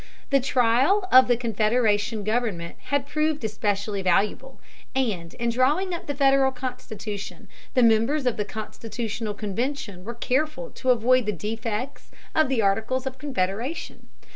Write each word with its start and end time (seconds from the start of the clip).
The 0.31 0.39
trial 0.39 1.07
of 1.11 1.27
the 1.27 1.37
Confederation 1.37 2.23
government 2.23 2.73
had 2.85 3.05
proved 3.05 3.43
especially 3.43 4.01
valuable, 4.01 4.59
and 4.95 5.35
in 5.35 5.51
drawing 5.51 5.93
up 5.93 6.07
the 6.07 6.15
Federal 6.15 6.51
Constitution, 6.51 7.47
the 7.75 7.83
members 7.83 8.25
of 8.25 8.35
the 8.35 8.43
Constitutional 8.45 9.35
Convention 9.35 10.03
were 10.03 10.15
careful 10.15 10.71
to 10.71 10.89
avoid 10.89 11.27
the 11.27 11.31
defects 11.31 12.09
of 12.33 12.49
the 12.49 12.63
Articles 12.63 13.05
of 13.05 13.19
Confederation. 13.19 14.07